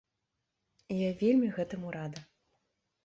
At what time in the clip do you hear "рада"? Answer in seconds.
1.97-2.27